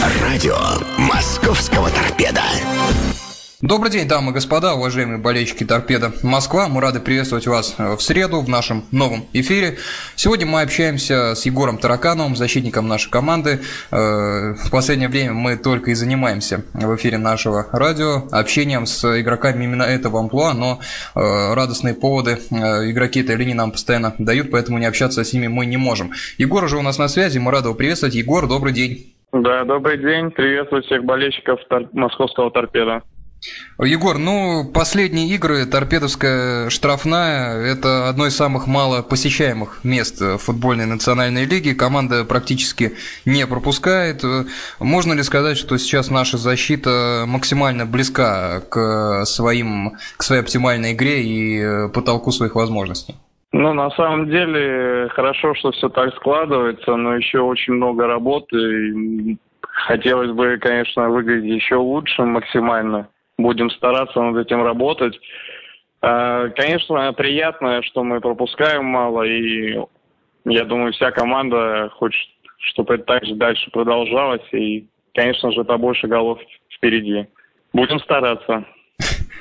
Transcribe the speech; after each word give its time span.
Радио 0.00 0.56
«Московского 0.96 1.90
торпеда». 1.90 2.42
Добрый 3.60 3.90
день, 3.90 4.06
дамы 4.06 4.30
и 4.30 4.34
господа, 4.34 4.74
уважаемые 4.74 5.18
болельщики 5.18 5.64
«Торпеда 5.64 6.12
Москва». 6.22 6.68
Мы 6.68 6.80
рады 6.80 7.00
приветствовать 7.00 7.48
вас 7.48 7.74
э, 7.78 7.96
в 7.96 8.00
среду 8.00 8.40
в 8.40 8.48
нашем 8.48 8.84
новом 8.92 9.26
эфире. 9.32 9.78
Сегодня 10.14 10.46
мы 10.46 10.62
общаемся 10.62 11.34
с 11.34 11.44
Егором 11.44 11.78
Таракановым, 11.78 12.36
защитником 12.36 12.86
нашей 12.86 13.10
команды. 13.10 13.60
Э, 13.90 14.54
в 14.54 14.70
последнее 14.70 15.08
время 15.08 15.32
мы 15.32 15.56
только 15.56 15.90
и 15.90 15.94
занимаемся 15.94 16.62
в 16.72 16.94
эфире 16.94 17.18
нашего 17.18 17.66
радио 17.72 18.28
общением 18.30 18.86
с 18.86 19.20
игроками 19.20 19.64
именно 19.64 19.82
этого 19.82 20.20
амплуа, 20.20 20.54
но 20.54 20.78
э, 21.16 21.54
радостные 21.54 21.94
поводы 21.94 22.38
игроки 22.50 23.22
этой 23.22 23.34
линии 23.34 23.54
нам 23.54 23.72
постоянно 23.72 24.14
дают, 24.18 24.52
поэтому 24.52 24.78
не 24.78 24.86
общаться 24.86 25.24
с 25.24 25.32
ними 25.32 25.48
мы 25.48 25.66
не 25.66 25.76
можем. 25.76 26.12
Егор 26.36 26.62
уже 26.62 26.78
у 26.78 26.82
нас 26.82 26.98
на 26.98 27.08
связи, 27.08 27.38
мы 27.38 27.50
рады 27.50 27.66
его 27.66 27.74
приветствовать. 27.74 28.14
Егор, 28.14 28.46
добрый 28.46 28.72
день. 28.72 29.17
Да, 29.32 29.64
добрый 29.64 29.98
день. 29.98 30.30
Приветствую 30.30 30.82
всех 30.82 31.04
болельщиков 31.04 31.60
тор- 31.68 31.88
московского 31.92 32.50
торпеда. 32.50 33.02
Егор, 33.78 34.18
ну, 34.18 34.64
последние 34.64 35.28
игры, 35.28 35.64
Торпедовская 35.64 36.70
штрафная, 36.70 37.60
это 37.62 38.08
одно 38.08 38.26
из 38.26 38.34
самых 38.34 38.66
мало 38.66 39.02
посещаемых 39.02 39.84
мест 39.84 40.20
футбольной 40.40 40.86
национальной 40.86 41.44
лиги. 41.44 41.72
Команда 41.72 42.24
практически 42.24 42.94
не 43.24 43.46
пропускает. 43.46 44.24
Можно 44.80 45.12
ли 45.12 45.22
сказать, 45.22 45.56
что 45.56 45.78
сейчас 45.78 46.10
наша 46.10 46.36
защита 46.36 47.24
максимально 47.28 47.86
близка 47.86 48.60
к, 48.68 49.24
своим, 49.24 49.96
к 50.16 50.22
своей 50.24 50.42
оптимальной 50.42 50.94
игре 50.94 51.22
и 51.22 51.88
потолку 51.90 52.32
своих 52.32 52.56
возможностей? 52.56 53.14
Ну, 53.52 53.72
на 53.72 53.90
самом 53.92 54.28
деле, 54.28 55.08
хорошо, 55.08 55.54
что 55.54 55.72
все 55.72 55.88
так 55.88 56.14
складывается, 56.16 56.96
но 56.96 57.16
еще 57.16 57.40
очень 57.40 57.74
много 57.74 58.06
работы. 58.06 59.38
Хотелось 59.60 60.32
бы, 60.32 60.58
конечно, 60.58 61.08
выглядеть 61.08 61.62
еще 61.62 61.76
лучше 61.76 62.22
максимально. 62.24 63.08
Будем 63.38 63.70
стараться 63.70 64.20
над 64.20 64.44
этим 64.44 64.62
работать. 64.62 65.18
А, 66.02 66.48
конечно, 66.50 67.12
приятно, 67.14 67.82
что 67.82 68.04
мы 68.04 68.20
пропускаем 68.20 68.84
мало, 68.84 69.22
и 69.22 69.78
я 70.44 70.64
думаю, 70.64 70.92
вся 70.92 71.10
команда 71.10 71.90
хочет, 71.94 72.28
чтобы 72.58 72.94
это 72.94 73.04
так 73.04 73.24
же 73.24 73.34
дальше 73.34 73.70
продолжалось, 73.70 74.46
и, 74.52 74.86
конечно 75.14 75.52
же, 75.52 75.64
побольше 75.64 76.06
голов 76.06 76.38
впереди. 76.70 77.26
Будем 77.72 77.98
стараться. 78.00 78.64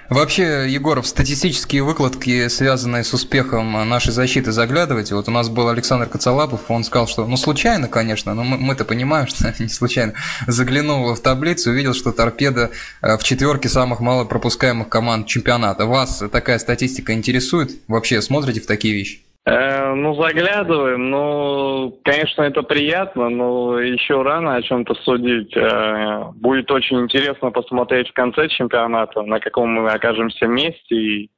Вообще, 0.09 0.67
Егоров, 0.69 1.05
статистические 1.05 1.83
выкладки, 1.83 2.47
связанные 2.47 3.03
с 3.03 3.13
успехом 3.13 3.89
нашей 3.89 4.13
защиты, 4.13 4.53
заглядывайте. 4.53 5.15
Вот 5.15 5.27
у 5.27 5.31
нас 5.31 5.49
был 5.49 5.67
Александр 5.67 6.07
Коцалапов, 6.07 6.71
он 6.71 6.85
сказал, 6.85 7.07
что, 7.07 7.27
ну, 7.27 7.35
случайно, 7.35 7.89
конечно, 7.89 8.33
но 8.33 8.43
мы, 8.45 8.57
мы-то 8.57 8.85
понимаем, 8.85 9.27
что 9.27 9.53
не 9.59 9.67
случайно, 9.67 10.13
заглянул 10.47 11.13
в 11.13 11.19
таблицу, 11.19 11.71
увидел, 11.71 11.93
что 11.93 12.13
торпеда 12.13 12.71
э, 13.01 13.17
в 13.17 13.23
четверке 13.23 13.67
самых 13.67 13.99
мало 13.99 14.23
пропускаемых 14.23 14.87
команд 14.87 15.27
чемпионата. 15.27 15.85
Вас 15.85 16.23
такая 16.31 16.59
статистика 16.59 17.13
интересует? 17.13 17.71
Вообще 17.89 18.21
смотрите 18.21 18.61
в 18.61 18.65
такие 18.65 18.93
вещи? 18.93 19.26
Э, 19.47 19.93
ну, 19.93 20.13
заглядываем. 20.15 21.09
Ну, 21.09 21.97
конечно, 22.03 22.41
это 22.41 22.63
приятно, 22.63 23.29
но 23.29 23.79
еще 23.79 24.21
рано 24.21 24.55
о 24.55 24.61
чем-то 24.61 24.93
судить. 24.95 25.55
Э, 25.55 26.31
будет 26.35 26.69
очень 26.69 26.99
интересно 26.99 27.51
посмотреть 27.51 28.09
в 28.09 28.13
конце 28.13 28.49
чемпионата, 28.49 29.21
на 29.21 29.39
каком 29.39 29.69
мы 29.69 29.89
окажемся 29.89 30.47
месте, 30.47 30.95
и, 30.95 31.31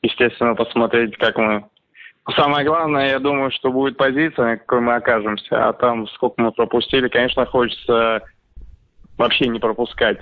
естественно, 0.00 0.54
посмотреть, 0.54 1.18
как 1.18 1.36
мы... 1.36 1.66
Самое 2.34 2.64
главное, 2.64 3.10
я 3.10 3.18
думаю, 3.18 3.50
что 3.50 3.70
будет 3.70 3.98
позиция, 3.98 4.52
на 4.52 4.56
какой 4.56 4.80
мы 4.80 4.94
окажемся, 4.94 5.68
а 5.68 5.74
там 5.74 6.08
сколько 6.08 6.40
мы 6.40 6.52
пропустили, 6.52 7.08
конечно, 7.08 7.44
хочется 7.44 8.22
вообще 9.18 9.48
не 9.48 9.58
пропускать. 9.58 10.20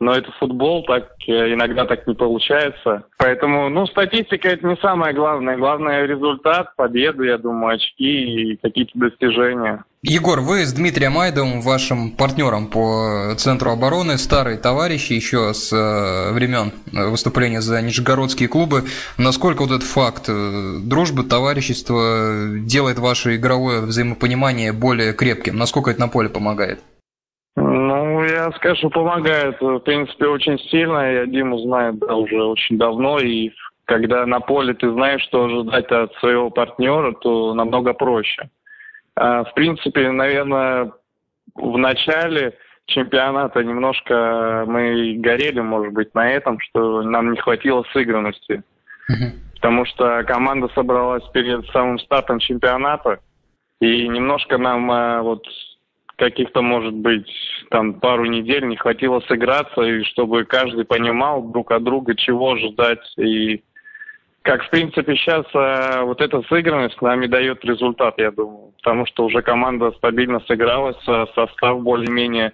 Но 0.00 0.14
это 0.14 0.32
футбол, 0.38 0.82
так 0.84 1.10
э, 1.26 1.52
иногда 1.52 1.84
так 1.84 2.06
не 2.06 2.14
получается. 2.14 3.04
Поэтому, 3.18 3.68
ну, 3.68 3.86
статистика 3.86 4.48
это 4.48 4.66
не 4.66 4.76
самое 4.76 5.14
главное. 5.14 5.58
Главное 5.58 6.06
результат, 6.06 6.74
победы, 6.74 7.26
я 7.26 7.36
думаю, 7.36 7.74
очки 7.74 8.52
и 8.52 8.56
какие-то 8.56 8.92
достижения. 8.94 9.84
Егор, 10.02 10.40
вы 10.40 10.64
с 10.64 10.72
Дмитрием 10.72 11.18
Айдовым, 11.18 11.60
вашим 11.60 12.12
партнером 12.12 12.68
по 12.68 13.34
Центру 13.36 13.72
обороны, 13.72 14.16
старые 14.16 14.56
товарищи 14.56 15.12
еще 15.12 15.52
с 15.52 15.70
э, 15.70 16.32
времен 16.32 16.72
выступления 16.90 17.60
за 17.60 17.82
нижегородские 17.82 18.48
клубы. 18.48 18.84
Насколько 19.18 19.60
вот 19.60 19.70
этот 19.70 19.82
факт 19.82 20.24
э, 20.28 20.78
дружбы, 20.82 21.24
товарищества 21.24 22.46
делает 22.60 22.98
ваше 22.98 23.36
игровое 23.36 23.82
взаимопонимание 23.82 24.72
более 24.72 25.12
крепким? 25.12 25.58
Насколько 25.58 25.90
это 25.90 26.00
на 26.00 26.08
поле 26.08 26.30
помогает? 26.30 26.80
Ну, 28.20 28.26
я 28.26 28.52
скажу, 28.52 28.90
помогает, 28.90 29.58
в 29.62 29.78
принципе, 29.78 30.26
очень 30.26 30.58
сильно. 30.68 31.10
Я 31.10 31.26
Диму 31.26 31.58
знаю 31.60 31.94
да, 31.94 32.16
уже 32.16 32.42
очень 32.44 32.76
давно, 32.76 33.18
и 33.18 33.50
когда 33.86 34.26
на 34.26 34.40
поле 34.40 34.74
ты 34.74 34.92
знаешь, 34.92 35.22
что 35.22 35.44
ожидать 35.44 35.90
от 35.90 36.12
своего 36.16 36.50
партнера, 36.50 37.12
то 37.12 37.54
намного 37.54 37.94
проще. 37.94 38.50
А, 39.16 39.44
в 39.44 39.54
принципе, 39.54 40.10
наверное, 40.10 40.92
в 41.54 41.78
начале 41.78 42.58
чемпионата 42.84 43.64
немножко 43.64 44.64
мы 44.66 45.14
горели, 45.16 45.60
может 45.60 45.94
быть, 45.94 46.14
на 46.14 46.30
этом, 46.30 46.60
что 46.60 47.00
нам 47.00 47.32
не 47.32 47.38
хватило 47.38 47.86
сыгранности. 47.94 48.62
Потому 49.54 49.86
что 49.86 50.24
команда 50.24 50.68
собралась 50.74 51.24
перед 51.32 51.66
самым 51.68 51.98
стартом 52.00 52.38
чемпионата, 52.38 53.20
и 53.80 54.06
немножко 54.08 54.58
нам 54.58 54.90
а, 54.90 55.22
вот 55.22 55.42
каких-то, 56.20 56.60
может 56.60 56.94
быть, 56.94 57.28
там 57.70 57.94
пару 57.94 58.26
недель 58.26 58.66
не 58.68 58.76
хватило 58.76 59.20
сыграться, 59.20 59.80
и 59.80 60.04
чтобы 60.04 60.44
каждый 60.44 60.84
понимал 60.84 61.42
друг 61.42 61.72
от 61.72 61.82
друга, 61.82 62.14
чего 62.14 62.56
ждать. 62.56 63.00
И 63.16 63.62
как, 64.42 64.62
в 64.62 64.70
принципе, 64.70 65.16
сейчас 65.16 65.46
э, 65.54 66.02
вот 66.02 66.20
эта 66.20 66.42
сыгранность 66.42 67.00
нам 67.00 67.22
и 67.22 67.26
дает 67.28 67.64
результат, 67.64 68.14
я 68.18 68.30
думаю. 68.30 68.72
Потому 68.76 69.06
что 69.06 69.24
уже 69.24 69.40
команда 69.40 69.92
стабильно 69.92 70.40
сыгралась, 70.40 71.02
э, 71.08 71.24
состав 71.34 71.82
более-менее 71.82 72.52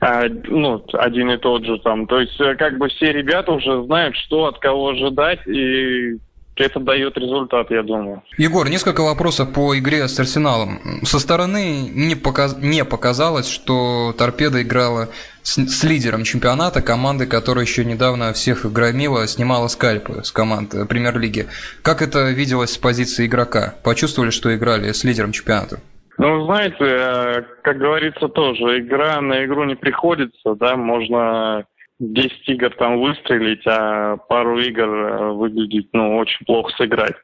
э, 0.00 0.28
ну, 0.48 0.82
один 0.94 1.30
и 1.30 1.36
тот 1.36 1.64
же 1.66 1.78
там. 1.78 2.06
То 2.06 2.20
есть, 2.20 2.38
как 2.58 2.78
бы 2.78 2.88
все 2.88 3.12
ребята 3.12 3.52
уже 3.52 3.84
знают, 3.84 4.16
что 4.16 4.46
от 4.46 4.58
кого 4.58 4.88
ожидать, 4.88 5.46
и 5.46 6.18
это 6.56 6.80
дает 6.80 7.16
результат, 7.16 7.70
я 7.70 7.82
думаю. 7.82 8.22
Егор, 8.36 8.68
несколько 8.68 9.02
вопросов 9.02 9.52
по 9.52 9.76
игре 9.78 10.06
с 10.08 10.18
Арсеналом. 10.18 10.80
Со 11.02 11.18
стороны 11.18 11.88
не, 11.92 12.14
показ... 12.14 12.56
не 12.58 12.84
показалось, 12.84 13.48
что 13.48 14.14
Торпеда 14.16 14.62
играла 14.62 15.08
с, 15.42 15.56
с 15.56 15.84
лидером 15.84 16.24
чемпионата, 16.24 16.82
команды, 16.82 17.26
которая 17.26 17.64
еще 17.64 17.84
недавно 17.84 18.32
всех 18.32 18.70
громила, 18.70 19.26
снимала 19.26 19.68
скальпы 19.68 20.22
с 20.24 20.30
команд 20.30 20.74
Премьер-лиги. 20.88 21.46
Как 21.82 22.02
это 22.02 22.30
виделось 22.30 22.72
с 22.72 22.78
позиции 22.78 23.26
игрока? 23.26 23.74
Почувствовали, 23.82 24.30
что 24.30 24.54
играли 24.54 24.92
с 24.92 25.04
лидером 25.04 25.32
чемпионата? 25.32 25.80
Ну, 26.18 26.44
знаете, 26.44 26.76
э, 26.80 27.42
как 27.62 27.78
говорится 27.78 28.28
тоже, 28.28 28.80
игра 28.80 29.20
на 29.20 29.44
игру 29.44 29.64
не 29.64 29.74
приходится, 29.74 30.54
да, 30.54 30.76
можно 30.76 31.64
10 32.02 32.48
игр 32.48 32.70
там 32.70 33.00
выстрелить, 33.00 33.64
а 33.66 34.16
пару 34.16 34.58
игр 34.58 34.88
э, 34.88 35.32
выглядеть, 35.32 35.88
ну, 35.92 36.16
очень 36.16 36.44
плохо 36.44 36.72
сыграть. 36.76 37.14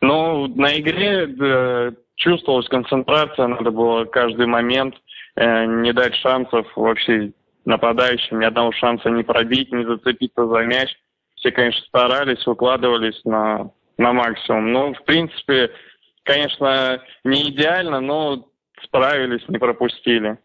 Но 0.00 0.46
на 0.46 0.78
игре 0.80 1.26
да, 1.26 1.92
чувствовалась 2.16 2.68
концентрация, 2.68 3.46
надо 3.46 3.70
было 3.70 4.06
каждый 4.06 4.46
момент 4.46 4.94
э, 5.36 5.66
не 5.66 5.92
дать 5.92 6.14
шансов 6.16 6.66
вообще 6.76 7.32
нападающим, 7.66 8.40
ни 8.40 8.44
одного 8.44 8.72
шанса 8.72 9.10
не 9.10 9.22
пробить, 9.22 9.70
не 9.70 9.84
зацепиться 9.84 10.46
за 10.46 10.64
мяч. 10.64 10.88
Все, 11.36 11.50
конечно, 11.50 11.84
старались, 11.86 12.46
выкладывались 12.46 13.20
на, 13.24 13.70
на 13.98 14.12
максимум. 14.12 14.72
Но, 14.72 14.94
в 14.94 15.04
принципе, 15.04 15.70
конечно, 16.22 17.02
не 17.22 17.50
идеально, 17.50 18.00
но 18.00 18.48
справились, 18.82 19.46
не 19.48 19.58
пропустили. 19.58 20.38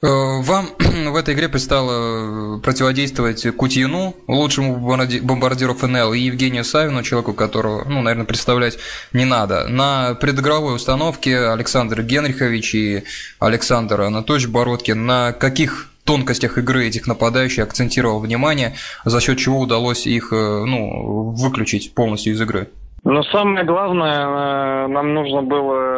Э, 0.00 0.06
вам 0.42 0.66
в 0.78 1.16
этой 1.16 1.34
игре 1.34 1.48
предстало 1.48 2.60
противодействовать 2.60 3.44
Кутьину, 3.56 4.14
лучшему 4.28 4.76
бомбардиру 4.76 5.74
ФНЛ, 5.74 6.12
и 6.12 6.20
Евгению 6.20 6.62
Савину, 6.64 7.02
человеку, 7.02 7.32
которого, 7.32 7.84
ну, 7.84 8.00
наверное, 8.00 8.24
представлять 8.24 8.78
не 9.12 9.24
надо. 9.24 9.66
На 9.66 10.14
предыгровой 10.14 10.76
установке 10.76 11.38
Александр 11.38 12.02
Генрихович 12.02 12.74
и 12.76 13.04
Александр 13.40 14.02
Анатольевич 14.02 14.48
Бородкин 14.48 15.04
на 15.04 15.32
каких 15.32 15.90
тонкостях 16.04 16.58
игры 16.58 16.86
этих 16.86 17.08
нападающих 17.08 17.64
акцентировал 17.64 18.20
внимание, 18.20 18.76
за 19.04 19.20
счет 19.20 19.38
чего 19.38 19.58
удалось 19.58 20.06
их 20.06 20.32
э, 20.32 20.64
ну, 20.64 21.32
выключить 21.32 21.92
полностью 21.94 22.34
из 22.34 22.40
игры? 22.40 22.68
Но 23.04 23.22
самое 23.24 23.64
главное, 23.64 24.84
э, 24.84 24.86
нам 24.88 25.14
нужно 25.14 25.42
было 25.42 25.97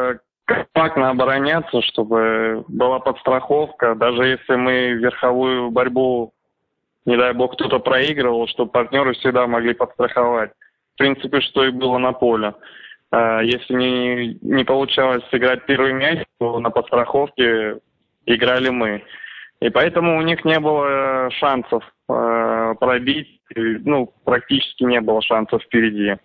компактно 0.51 1.11
обороняться, 1.11 1.81
чтобы 1.83 2.65
была 2.69 2.99
подстраховка. 2.99 3.95
Даже 3.95 4.27
если 4.27 4.57
мы 4.57 4.93
верховую 4.93 5.71
борьбу, 5.71 6.33
не 7.07 7.17
дай 7.17 7.33
бог, 7.33 7.55
кто-то 7.55 7.79
проигрывал, 7.79 8.47
чтобы 8.49 8.71
партнеры 8.71 9.15
всегда 9.15 9.47
могли 9.47 9.75
подстраховать. 9.75 10.51
В 10.95 10.99
принципе, 10.99 11.41
что 11.41 11.65
и 11.65 11.71
было 11.71 11.99
на 11.99 12.13
поле. 12.13 12.55
А, 13.11 13.41
если 13.41 13.75
не, 13.75 14.39
не 14.43 14.65
получалось 14.65 15.23
сыграть 15.31 15.67
первый 15.67 15.93
мяч, 15.93 16.25
то 16.39 16.59
на 16.59 16.71
подстраховке 16.71 17.79
играли 18.27 18.71
мы. 18.71 19.03
И 19.61 19.71
поэтому 19.71 20.19
у 20.19 20.23
них 20.23 20.45
не 20.45 20.59
было 20.59 21.31
шансов 21.33 21.85
э, 22.09 22.75
пробить, 22.81 23.41
ну, 23.55 24.13
практически 24.25 24.85
не 24.85 25.01
было 25.01 25.21
шансов 25.21 25.63
впереди. 25.63 26.17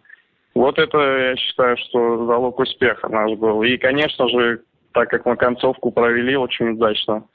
Вот 0.55 0.79
это, 0.79 0.97
я 0.97 1.35
считаю, 1.35 1.75
что 1.77 2.25
залог 2.25 2.59
успеха 2.59 3.09
наш 3.09 3.37
был. 3.37 3.61
И, 3.63 3.77
конечно 3.77 4.27
же, 4.29 4.61
так 4.93 5.09
как 5.09 5.25
мы 5.25 5.35
концовку 5.35 5.91
провели 5.91 6.37
очень 6.37 6.69
удачно, 6.69 7.25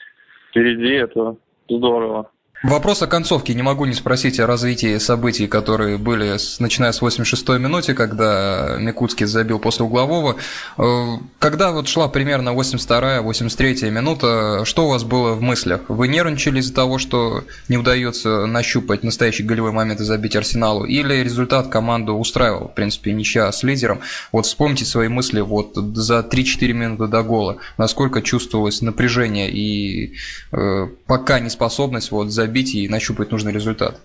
впереди 0.51 0.95
это 0.95 1.37
здорово. 1.69 2.31
Вопрос 2.63 3.01
о 3.01 3.07
концовке. 3.07 3.55
Не 3.55 3.63
могу 3.63 3.87
не 3.87 3.95
спросить 3.95 4.39
о 4.39 4.47
развитии 4.47 4.99
событий, 4.99 5.47
которые 5.47 5.97
были, 5.97 6.37
начиная 6.59 6.93
с 6.93 7.01
86-й 7.01 7.59
минуте, 7.59 7.95
когда 7.95 8.77
Микутский 8.79 9.25
забил 9.25 9.59
после 9.59 9.87
углового. 9.87 10.37
Э, 10.77 11.07
когда 11.39 11.73
вот 11.73 11.89
шла 11.89 12.09
примерно 12.09 12.51
82-я, 12.51 13.23
83-я 13.23 13.89
минута, 13.89 14.67
что 14.67 14.85
у 14.85 14.89
вас 14.91 15.05
было 15.05 15.33
в 15.33 15.41
мыслях? 15.41 15.81
Вы 15.89 16.09
нервничали 16.09 16.61
из-за 16.61 16.75
того, 16.75 16.99
что 16.99 17.45
не 17.71 17.79
удается 17.79 18.45
нащупать 18.45 19.05
настоящий 19.05 19.43
голевой 19.43 19.73
момент 19.73 20.03
и 20.03 20.05
забить 20.05 20.37
Арсеналу? 20.37 20.85
Или 20.85 21.15
результат 21.15 21.69
команду 21.69 22.13
устраивал? 22.13 22.69
В 22.69 22.75
принципе, 22.75 23.15
ничья 23.15 23.51
с 23.51 23.63
лидером. 23.63 24.01
Вот 24.33 24.45
вспомните 24.45 24.85
свои 24.85 25.09
мысли 25.09 25.41
вот 25.41 25.77
за 25.77 26.19
3-4 26.19 26.73
минуты 26.75 27.07
до 27.07 27.23
гола. 27.23 27.57
Насколько 27.79 28.21
чувствовалось 28.21 28.83
напряжение 28.83 29.51
и 29.51 30.13
э, 30.53 30.89
пока 31.07 31.41
неспособность 31.41 32.11
вот 32.11 32.31
забить 32.31 32.50
забить 32.51 32.75
и 32.75 32.89
нащупать 32.89 33.31
нужный 33.31 33.53
результат? 33.53 34.01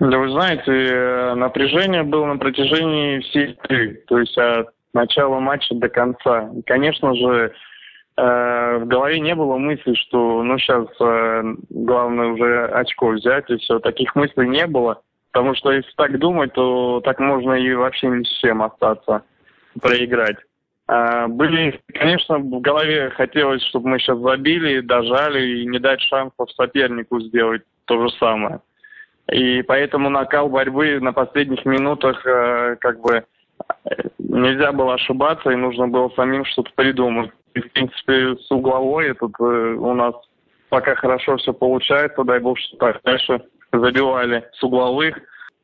Да 0.00 0.18
вы 0.18 0.30
знаете, 0.30 0.72
э, 0.72 1.34
напряжение 1.34 2.02
было 2.02 2.26
на 2.26 2.38
протяжении 2.38 3.20
всей 3.20 3.52
игры, 3.52 4.02
то 4.08 4.18
есть 4.18 4.36
от 4.38 4.70
начала 4.94 5.38
матча 5.38 5.74
до 5.74 5.88
конца. 5.88 6.50
И, 6.56 6.62
конечно 6.62 7.14
же, 7.14 7.52
э, 8.16 8.78
в 8.78 8.86
голове 8.86 9.20
не 9.20 9.34
было 9.34 9.58
мысли, 9.58 9.94
что 9.94 10.42
ну 10.42 10.58
сейчас 10.58 10.86
э, 11.00 11.54
главное 11.68 12.28
уже 12.28 12.66
очко 12.68 13.08
взять 13.08 13.50
и 13.50 13.56
все. 13.58 13.78
Таких 13.78 14.14
мыслей 14.14 14.48
не 14.48 14.66
было, 14.66 15.02
потому 15.32 15.54
что 15.54 15.70
если 15.70 15.92
так 15.96 16.18
думать, 16.18 16.54
то 16.54 17.02
так 17.04 17.20
можно 17.20 17.52
и 17.52 17.72
вообще 17.74 18.08
ни 18.08 18.24
с 18.24 18.40
чем 18.40 18.62
остаться, 18.62 19.22
проиграть. 19.80 20.38
А, 20.92 21.28
были, 21.28 21.80
конечно, 21.94 22.38
в 22.38 22.60
голове 22.60 23.10
хотелось, 23.10 23.62
чтобы 23.66 23.90
мы 23.90 24.00
сейчас 24.00 24.18
забили, 24.18 24.80
дожали 24.80 25.60
и 25.60 25.66
не 25.66 25.78
дать 25.78 26.00
шансов 26.00 26.50
сопернику 26.50 27.20
сделать 27.20 27.62
то 27.84 28.02
же 28.02 28.12
самое. 28.16 28.58
И 29.30 29.62
поэтому 29.62 30.10
накал 30.10 30.48
борьбы 30.48 30.98
на 30.98 31.12
последних 31.12 31.64
минутах 31.64 32.26
э, 32.26 32.74
как 32.80 33.00
бы 33.00 33.22
нельзя 34.18 34.72
было 34.72 34.94
ошибаться, 34.94 35.50
и 35.50 35.54
нужно 35.54 35.86
было 35.86 36.08
самим 36.16 36.44
что-то 36.44 36.72
придумать. 36.74 37.30
И, 37.54 37.60
в 37.60 37.70
принципе, 37.70 38.34
с 38.34 38.50
угловой 38.50 39.10
этот 39.10 39.30
э, 39.38 39.44
у 39.44 39.94
нас 39.94 40.16
пока 40.70 40.96
хорошо 40.96 41.36
все 41.36 41.52
получается, 41.52 42.24
дай 42.24 42.40
бог, 42.40 42.58
что 42.58 42.76
так 42.78 43.00
дальше 43.04 43.40
забивали 43.72 44.44
с 44.54 44.64
угловых. 44.64 45.16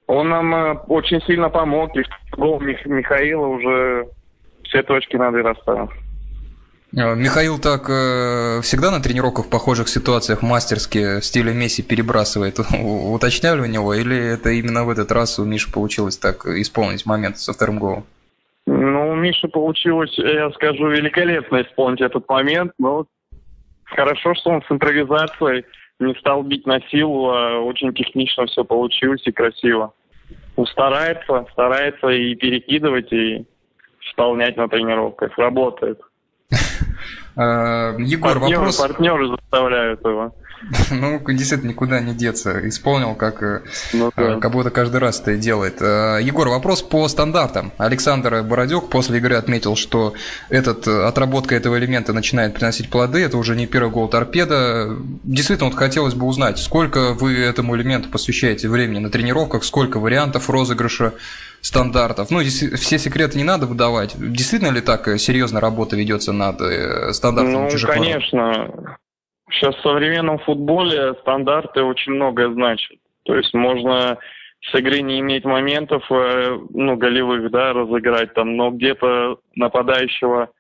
Он 0.07 0.29
нам 0.29 0.55
э, 0.55 0.75
очень 0.87 1.21
сильно 1.23 1.51
помог, 1.51 1.97
и 1.97 2.05
гол 2.37 2.61
Михаила 2.61 3.47
уже 3.47 4.07
все 4.69 4.83
точки 4.83 5.17
над 5.17 5.35
«и» 5.35 5.43
расставил. 5.43 5.91
А, 6.97 7.15
Михаил 7.15 7.59
так 7.59 7.91
э, 7.91 8.61
всегда 8.63 8.91
на 8.91 9.03
тренировках 9.03 9.47
в 9.47 9.51
похожих 9.51 9.89
ситуациях 9.89 10.43
мастерски 10.43 11.21
в 11.21 11.25
стиле 11.25 11.53
Месси 11.53 11.83
перебрасывает. 11.83 12.59
Уточняли 12.83 13.61
у 13.61 13.67
него, 13.67 13.95
или 13.95 14.17
это 14.17 14.51
именно 14.51 14.85
в 14.85 14.91
этот 14.91 15.11
раз 15.13 15.39
у 15.39 15.45
Миши 15.45 15.71
получилось 15.71 16.17
так 16.17 16.47
исполнить 16.47 17.05
момент 17.05 17.39
со 17.39 17.53
вторым 17.53 17.79
голом? 17.79 18.05
Ну, 18.67 19.11
у 19.11 19.15
Миши 19.15 19.49
получилось, 19.49 20.17
я 20.19 20.51
скажу, 20.51 20.89
великолепно 20.89 21.63
исполнить 21.63 22.01
этот 22.01 22.29
момент, 22.29 22.73
но 22.79 23.07
хорошо, 23.85 24.35
что 24.35 24.51
он 24.51 24.63
с 24.63 24.71
импровизацией 24.71 25.65
не 26.01 26.15
стал 26.15 26.43
бить 26.43 26.67
на 26.67 26.81
силу, 26.91 27.31
а 27.31 27.61
очень 27.61 27.93
технично 27.95 28.47
все 28.47 28.65
получилось 28.65 29.23
и 29.25 29.33
красиво. 29.33 29.93
Он 30.57 30.67
старается, 30.67 31.47
старается 31.53 32.09
и 32.09 32.35
перекидывать, 32.35 33.13
и 33.13 33.47
исполнять 34.09 34.57
на 34.57 34.69
тренировках. 34.69 35.37
Работает. 35.39 36.01
А, 37.39 37.95
Егор, 37.99 38.33
партнеры, 38.33 38.57
вопрос... 38.61 38.77
Партнеры 38.79 39.29
заставляют 39.29 40.01
его. 40.01 40.33
Ну, 40.91 41.21
действительно, 41.29 41.71
никуда 41.71 42.01
не 42.01 42.15
деться. 42.15 42.67
Исполнил, 42.69 43.15
как, 43.15 43.43
э, 43.43 43.63
ну, 43.93 44.11
да. 44.17 44.39
как 44.41 44.53
будто 44.53 44.71
каждый 44.71 45.01
раз 45.01 45.21
это 45.21 45.37
делает. 45.37 45.77
А, 45.81 46.19
Егор, 46.19 46.49
вопрос 46.49 46.83
по 46.83 47.07
стандартам. 47.09 47.73
Александр 47.79 48.43
Бородюк 48.43 48.91
после 48.91 49.19
игры 49.19 49.37
отметил, 49.37 49.77
что 49.77 50.15
этот, 50.49 50.87
э, 50.87 51.05
отработка 51.05 51.55
этого 51.55 51.79
элемента 51.79 52.13
начинает 52.13 52.55
приносить 52.55 52.91
плоды. 52.91 53.23
Это 53.23 53.37
уже 53.37 53.55
не 53.55 53.67
первый 53.67 53.91
гол 53.91 54.09
торпеда. 54.09 54.97
Действительно, 55.25 55.71
вот 55.71 55.79
хотелось 55.79 56.15
бы 56.15 56.27
узнать, 56.27 56.59
сколько 56.59 57.13
вы 57.13 57.39
этому 57.39 57.77
элементу 57.77 58.09
посвящаете 58.09 58.69
времени 58.69 58.99
на 58.99 59.11
тренировках, 59.11 59.65
сколько 59.65 59.99
вариантов 59.99 60.49
розыгрыша 60.49 61.13
стандартов. 61.61 62.31
Ну, 62.31 62.41
все 62.41 62.99
секреты 62.99 63.39
не 63.39 63.45
надо 63.45 63.67
выдавать. 63.67 64.15
Действительно 64.19 64.73
ли 64.73 64.81
так 64.81 65.09
э, 65.09 65.19
серьезно 65.19 65.61
работа 65.61 65.97
ведется 65.97 66.33
над 66.33 66.61
э, 66.61 67.13
стандартами 67.13 67.57
ну, 67.57 67.71
чужих 67.71 67.91
конечно. 67.91 68.99
Сейчас 69.51 69.77
в 69.77 69.83
современном 69.83 70.39
футболе 70.41 71.15
стандарты 71.23 71.83
очень 71.83 72.13
многое 72.13 72.53
значат. 72.53 72.99
То 73.25 73.35
есть 73.35 73.55
можно 73.55 74.19
с 74.61 74.75
игры 74.75 75.01
не 75.01 75.21
иметь 75.21 75.45
моментов, 75.45 76.05
э, 76.11 76.59
ну, 76.71 76.97
голевых, 76.97 77.51
да, 77.51 77.73
разыграть 77.73 78.35
там, 78.35 78.57
но 78.57 78.71
где-то 78.71 79.39
нападающего 79.55 80.51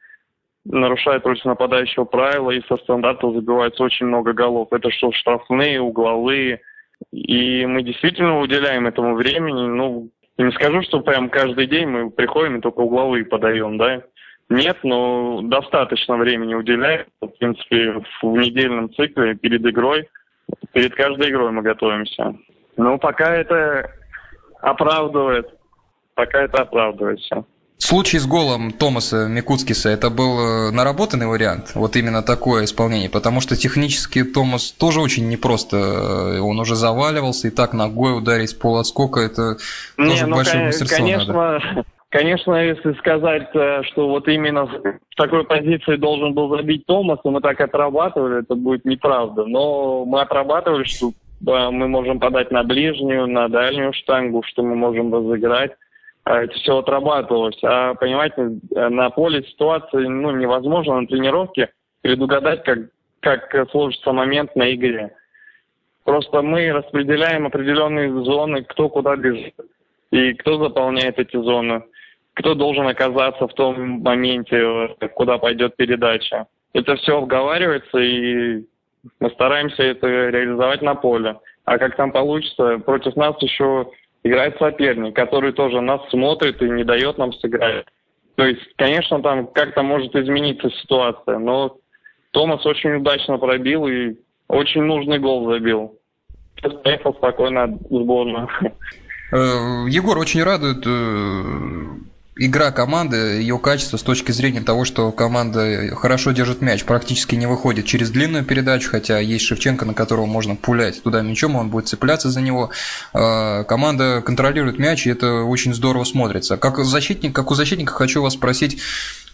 нарушает 0.64 1.22
против 1.22 1.44
нападающего 1.44 2.04
правила, 2.04 2.50
и 2.50 2.62
со 2.68 2.76
стандартов 2.78 3.34
забивается 3.34 3.82
очень 3.82 4.06
много 4.06 4.32
голов. 4.32 4.68
Это 4.72 4.90
что, 4.90 5.12
штрафные, 5.12 5.80
угловые. 5.80 6.60
И 7.12 7.66
мы 7.66 7.82
действительно 7.82 8.40
уделяем 8.40 8.86
этому 8.86 9.14
времени. 9.14 9.66
Ну, 9.66 10.10
не 10.38 10.52
скажу, 10.52 10.82
что 10.82 11.00
прям 11.00 11.30
каждый 11.30 11.66
день 11.66 11.88
мы 11.88 12.10
приходим 12.10 12.58
и 12.58 12.60
только 12.60 12.80
угловые 12.80 13.24
подаем, 13.24 13.78
да. 13.78 14.02
Нет, 14.48 14.78
но 14.84 15.40
достаточно 15.42 16.16
времени 16.16 16.54
уделяем. 16.54 17.06
В 17.20 17.28
принципе, 17.28 18.02
в 18.22 18.26
недельном 18.26 18.92
цикле 18.94 19.34
перед 19.34 19.64
игрой, 19.66 20.08
перед 20.72 20.94
каждой 20.94 21.30
игрой 21.30 21.50
мы 21.50 21.62
готовимся. 21.62 22.36
Ну, 22.76 22.98
пока 22.98 23.34
это 23.34 23.90
оправдывает, 24.60 25.48
пока 26.14 26.42
это 26.42 26.62
оправдывается. 26.62 27.44
Случай 27.78 28.18
с 28.18 28.26
голом 28.26 28.72
Томаса 28.72 29.28
Микуцкиса, 29.28 29.90
это 29.90 30.08
был 30.08 30.38
э, 30.38 30.70
наработанный 30.70 31.26
вариант, 31.26 31.72
вот 31.74 31.94
именно 31.96 32.22
такое 32.22 32.64
исполнение, 32.64 33.10
потому 33.10 33.42
что 33.42 33.54
технически 33.54 34.24
Томас 34.24 34.72
тоже 34.72 35.00
очень 35.00 35.28
непросто, 35.28 35.76
э, 35.76 36.40
он 36.40 36.58
уже 36.58 36.74
заваливался, 36.74 37.48
и 37.48 37.50
так 37.50 37.74
ногой 37.74 38.16
ударить 38.16 38.50
с 38.50 38.54
полотскока, 38.54 39.20
это 39.20 39.58
Не, 39.98 40.08
тоже 40.08 40.26
ну, 40.26 40.36
большое 40.36 40.64
мастерство 40.64 40.96
конечно, 40.96 41.32
надо. 41.34 41.84
Конечно, 42.08 42.54
если 42.54 42.94
сказать, 42.94 43.50
э, 43.54 43.82
что 43.82 44.08
вот 44.08 44.26
именно 44.28 44.66
в 44.66 45.16
такой 45.16 45.44
позиции 45.44 45.96
должен 45.96 46.32
был 46.32 46.48
забить 46.56 46.86
Томас, 46.86 47.18
и 47.24 47.28
мы 47.28 47.42
так 47.42 47.60
отрабатывали, 47.60 48.40
это 48.40 48.54
будет 48.54 48.86
неправда. 48.86 49.44
Но 49.44 50.06
мы 50.06 50.22
отрабатывали, 50.22 50.84
что 50.84 51.12
мы 51.42 51.88
можем 51.88 52.18
подать 52.18 52.50
на 52.50 52.62
ближнюю, 52.62 53.26
на 53.26 53.48
дальнюю 53.48 53.92
штангу, 53.92 54.42
что 54.46 54.62
мы 54.62 54.76
можем 54.76 55.12
разыграть 55.12 55.72
это 56.26 56.54
все 56.54 56.78
отрабатывалось. 56.78 57.58
А, 57.62 57.94
понимаете, 57.94 58.58
на 58.72 59.10
поле 59.10 59.44
ситуации 59.44 60.06
ну, 60.06 60.32
невозможно 60.32 61.00
на 61.00 61.06
тренировке 61.06 61.70
предугадать, 62.02 62.64
как, 62.64 62.78
как 63.20 63.70
сложится 63.70 64.12
момент 64.12 64.54
на 64.56 64.74
игре. 64.74 65.14
Просто 66.04 66.42
мы 66.42 66.70
распределяем 66.72 67.46
определенные 67.46 68.12
зоны, 68.24 68.64
кто 68.64 68.88
куда 68.88 69.16
бежит, 69.16 69.54
и 70.10 70.34
кто 70.34 70.58
заполняет 70.62 71.18
эти 71.18 71.36
зоны, 71.36 71.82
кто 72.34 72.54
должен 72.54 72.86
оказаться 72.86 73.46
в 73.46 73.54
том 73.54 74.02
моменте, 74.02 74.96
куда 75.14 75.38
пойдет 75.38 75.76
передача. 75.76 76.46
Это 76.72 76.96
все 76.96 77.18
обговаривается, 77.18 77.98
и 77.98 78.64
мы 79.20 79.30
стараемся 79.30 79.82
это 79.82 80.06
реализовать 80.06 80.82
на 80.82 80.94
поле. 80.94 81.38
А 81.64 81.78
как 81.78 81.96
там 81.96 82.12
получится, 82.12 82.78
против 82.78 83.16
нас 83.16 83.40
еще 83.42 83.90
играет 84.26 84.56
соперник, 84.58 85.14
который 85.14 85.52
тоже 85.52 85.80
нас 85.80 86.00
смотрит 86.10 86.60
и 86.62 86.68
не 86.68 86.84
дает 86.84 87.18
нам 87.18 87.32
сыграть. 87.34 87.86
То 88.36 88.44
есть, 88.44 88.62
конечно, 88.76 89.22
там 89.22 89.46
как-то 89.46 89.82
может 89.82 90.14
измениться 90.14 90.70
ситуация, 90.82 91.38
но 91.38 91.78
Томас 92.32 92.64
очень 92.66 92.96
удачно 92.96 93.38
пробил 93.38 93.86
и 93.86 94.16
очень 94.48 94.82
нужный 94.82 95.18
гол 95.18 95.50
забил. 95.50 95.98
Сейчас 96.56 96.74
поехал 96.82 97.14
спокойно 97.14 97.66
в 97.66 98.02
сборную. 98.02 98.48
Э, 99.32 99.88
Егор, 99.88 100.16
очень 100.18 100.42
радует 100.44 100.86
э, 100.86 102.15
игра 102.36 102.70
команды, 102.70 103.16
ее 103.16 103.58
качество 103.58 103.96
с 103.96 104.02
точки 104.02 104.30
зрения 104.30 104.60
того, 104.60 104.84
что 104.84 105.10
команда 105.10 105.94
хорошо 105.96 106.32
держит 106.32 106.60
мяч, 106.60 106.84
практически 106.84 107.34
не 107.34 107.46
выходит 107.46 107.86
через 107.86 108.10
длинную 108.10 108.44
передачу, 108.44 108.90
хотя 108.90 109.18
есть 109.18 109.44
Шевченко, 109.46 109.86
на 109.86 109.94
которого 109.94 110.26
можно 110.26 110.54
пулять 110.54 111.02
туда 111.02 111.22
мячом, 111.22 111.56
он 111.56 111.70
будет 111.70 111.88
цепляться 111.88 112.30
за 112.30 112.42
него. 112.42 112.70
А, 113.14 113.64
команда 113.64 114.22
контролирует 114.24 114.78
мяч, 114.78 115.06
и 115.06 115.10
это 115.10 115.42
очень 115.42 115.74
здорово 115.74 116.04
смотрится. 116.04 116.56
Как 116.58 116.78
защитник, 116.84 117.34
как 117.34 117.50
у 117.50 117.54
защитника 117.54 117.92
хочу 117.92 118.22
вас 118.22 118.34
спросить 118.34 118.78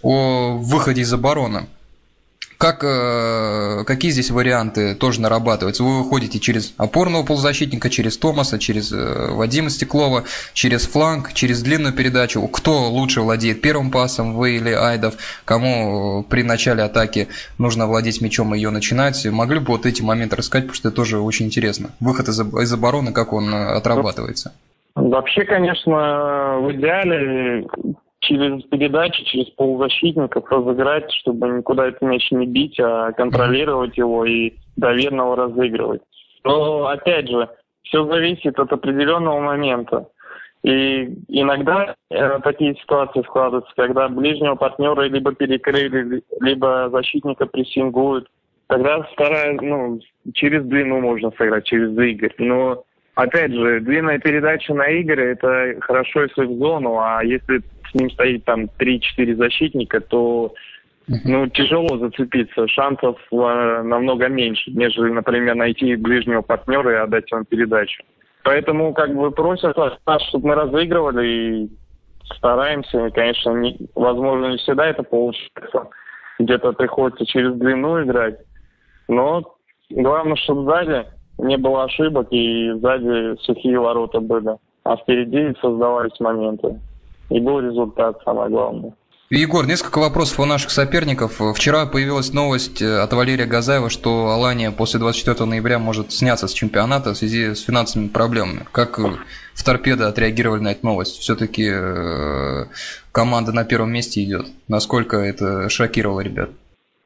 о 0.03 0.57
выходе 0.57 1.03
из 1.03 1.13
обороны 1.13 1.67
Как, 2.63 2.85
э, 2.85 3.83
какие 3.85 4.13
здесь 4.13 4.31
варианты 4.31 4.95
тоже 4.95 5.21
нарабатываются? 5.21 5.83
Вы 5.83 6.05
выходите 6.05 6.39
через 6.39 6.75
опорного 6.79 7.25
полузащитника, 7.25 7.91
через 7.91 8.17
Томаса, 8.17 8.57
через 8.61 8.93
э, 8.93 9.33
Вадима 9.33 9.69
Стеклова, 9.69 10.23
через 10.53 10.87
фланг, 10.87 11.33
через 11.33 11.61
длинную 11.61 11.93
передачу. 11.93 12.41
Кто 12.47 12.89
лучше 12.89 13.21
владеет 13.21 13.63
первым 13.63 13.91
пасом, 13.91 14.35
вы 14.35 14.59
или 14.59 14.71
Айдов? 14.71 15.15
Кому 15.45 16.23
при 16.23 16.45
начале 16.45 16.85
атаки 16.85 17.27
нужно 17.59 17.89
владеть 17.89 18.21
мячом 18.21 18.55
и 18.55 18.59
ее 18.59 18.71
начинать? 18.71 19.27
Могли 19.27 19.59
бы 19.59 19.73
вот 19.73 19.85
эти 19.85 20.01
моменты 20.03 20.37
рассказать, 20.37 20.67
потому 20.67 20.77
что 20.77 20.89
это 20.91 20.97
тоже 20.97 21.19
очень 21.19 21.47
интересно. 21.47 21.91
Выход 21.99 22.29
из, 22.29 22.39
из 22.39 22.73
обороны, 22.73 23.11
как 23.11 23.33
он 23.33 23.53
э, 23.53 23.73
отрабатывается? 23.73 24.53
Вообще, 24.95 25.45
конечно, 25.45 26.61
в 26.61 26.71
идеале 26.75 27.67
через 28.23 28.63
передачи, 28.65 29.25
через 29.25 29.51
полузащитников 29.51 30.51
разыграть, 30.51 31.11
чтобы 31.13 31.49
никуда 31.49 31.89
этот 31.89 32.03
мяч 32.03 32.31
не 32.31 32.47
бить, 32.47 32.79
а 32.81 33.13
контролировать 33.13 33.99
его 33.99 34.25
и 34.25 34.55
доверного 34.77 35.37
разыгрывать. 35.37 36.03
Но, 36.45 36.87
опять 36.87 37.29
же, 37.29 37.49
все 37.83 38.05
зависит 38.07 38.59
от 38.59 38.73
определенного 38.73 39.41
момента. 39.41 40.09
И 40.63 41.13
иногда 41.29 41.97
э, 42.11 42.39
такие 42.45 42.77
ситуации 42.77 43.23
складываются, 43.23 43.73
когда 43.75 44.09
ближнего 44.09 44.55
партнера 44.55 45.03
либо 45.03 45.35
перекрыли, 45.35 46.23
либо 46.41 46.89
защитника 46.93 47.47
прессингуют. 47.47 48.29
Тогда 48.69 49.05
старая, 49.13 49.59
ну, 49.61 49.99
через 50.33 50.65
длину 50.65 51.01
можно 51.01 51.33
сыграть, 51.37 51.65
через 51.65 51.99
Игорь. 51.99 52.35
Но 52.39 52.85
Опять 53.15 53.53
же, 53.53 53.81
длинная 53.81 54.19
передача 54.19 54.73
на 54.73 54.85
Игоря– 55.01 55.33
это 55.33 55.77
хорошо, 55.81 56.23
если 56.23 56.45
в 56.47 56.59
зону, 56.59 56.99
а 56.99 57.23
если 57.23 57.61
с 57.91 57.95
ним 57.95 58.11
стоит 58.11 58.45
там 58.45 58.71
3-4 58.79 59.37
защитника, 59.37 60.01
то 60.01 60.55
ну, 61.25 61.47
тяжело 61.49 61.99
зацепиться, 61.99 62.67
шансов 62.69 63.19
э, 63.31 63.83
намного 63.83 64.29
меньше, 64.29 64.71
нежели, 64.71 65.11
например, 65.11 65.57
найти 65.57 65.95
ближнего 65.97 66.43
партнера 66.43 66.93
и 66.93 66.97
отдать 66.97 67.31
ему 67.31 67.45
передачу. 67.45 68.03
Поэтому 68.45 68.95
как 68.95 69.15
бы 69.15 69.31
просят 69.31 69.77
нас, 69.77 70.23
чтобы 70.29 70.49
мы 70.49 70.55
разыгрывали 70.55 71.27
и 71.27 71.71
стараемся. 72.37 73.07
И, 73.07 73.11
конечно, 73.11 73.51
не, 73.51 73.79
возможно, 73.95 74.53
не 74.53 74.57
всегда 74.59 74.87
это 74.87 75.03
получается. 75.03 75.89
Где-то 76.39 76.73
приходится 76.73 77.27
через 77.27 77.55
длину 77.55 78.03
играть. 78.03 78.39
Но 79.09 79.55
главное, 79.91 80.37
чтобы 80.37 80.65
сзади 80.65 81.05
не 81.43 81.57
было 81.57 81.85
ошибок, 81.85 82.29
и 82.31 82.73
сзади 82.81 83.37
сухие 83.43 83.79
ворота 83.79 84.21
были. 84.21 84.57
А 84.85 84.97
впереди 84.97 85.57
создавались 85.61 86.19
моменты. 86.21 86.79
И 87.31 87.41
был 87.41 87.61
результат, 87.61 88.19
самое 88.25 88.51
главное. 88.51 88.93
Егор, 89.31 89.67
несколько 89.67 89.99
вопросов 89.99 90.41
у 90.41 90.45
наших 90.45 90.71
соперников. 90.71 91.41
Вчера 91.55 91.87
появилась 91.87 92.35
новость 92.35 92.83
э, 92.83 92.99
от 93.01 93.15
Валерия 93.15 93.47
Газаева, 93.47 93.89
что 93.89 94.29
Алания 94.29 94.71
после 94.71 95.01
24 95.01 95.47
ноября 95.49 95.79
может 95.79 96.13
сняться 96.13 96.49
с 96.49 96.53
чемпионата 96.53 97.15
в 97.15 97.17
связи 97.17 97.55
с 97.55 97.65
финансовыми 97.65 98.09
проблемами. 98.09 98.67
Как 98.73 98.99
в 98.99 99.65
торпедо 99.65 100.09
отреагировали 100.09 100.61
на 100.61 100.73
эту 100.73 100.85
новость? 100.85 101.19
Все-таки 101.21 101.67
э, 101.67 102.65
команда 103.11 103.53
на 103.53 103.65
первом 103.65 103.93
месте 103.93 104.23
идет. 104.23 104.49
Насколько 104.69 105.17
это 105.17 105.71
шокировало 105.71 106.21
ребят? 106.21 106.51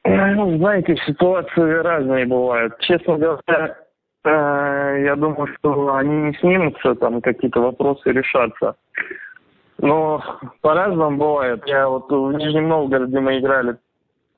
Ну, 0.04 0.56
знаете, 0.58 0.96
ситуации 1.06 1.80
разные 1.82 2.26
бывают. 2.26 2.74
Честно 2.80 3.18
говоря, 3.18 3.40
Э, 3.48 3.74
я 4.30 5.14
думаю, 5.16 5.48
что 5.58 5.94
они 5.94 6.10
не 6.10 6.34
снимутся, 6.34 6.94
там 6.94 7.20
какие-то 7.20 7.60
вопросы 7.60 8.10
решатся. 8.10 8.74
Но 9.78 10.22
по-разному 10.62 11.16
бывает. 11.16 11.62
Я 11.66 11.88
вот 11.88 12.10
в 12.10 12.32
Нижнем 12.32 12.68
Новгороде 12.68 13.20
мы 13.20 13.38
играли. 13.38 13.76